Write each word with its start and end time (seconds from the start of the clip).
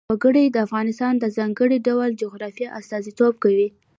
وګړي 0.13 0.45
د 0.51 0.57
افغانستان 0.65 1.13
د 1.19 1.25
ځانګړي 1.37 1.77
ډول 1.87 2.09
جغرافیه 2.21 2.73
استازیتوب 2.79 3.33
کوي. 3.43 3.67